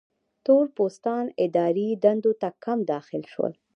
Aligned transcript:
تور 0.45 0.65
پوستان 0.77 1.25
اداري 1.45 1.87
دندو 2.03 2.31
ته 2.41 2.49
کم 2.63 2.79
داخل 2.91 3.21
شول. 3.33 3.53